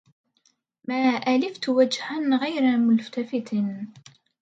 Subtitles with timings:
[0.87, 3.55] ما لي ألفت وجها غير ملتفت